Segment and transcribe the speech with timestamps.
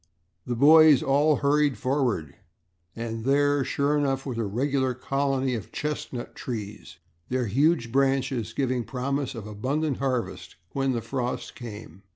[0.47, 2.33] The boys all hurried forward
[2.95, 6.97] and there, sure enough, was a regular colony of chestnut trees,
[7.29, 12.01] their huge branches giving promise of abundant harvest, when the frost came.